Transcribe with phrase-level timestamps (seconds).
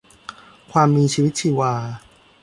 [0.71, 1.73] ความมีชีวิตชีวา